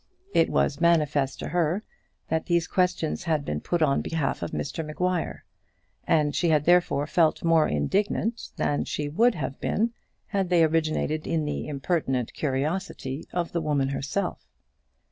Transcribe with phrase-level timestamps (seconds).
[0.33, 1.83] It was manifest to her
[2.29, 5.45] that these questions had been put on behalf of Mr Maguire,
[6.07, 9.93] and she had therefore felt more indignant than she would have been
[10.29, 14.47] had they originated in the impertinent curiosity of the woman herself.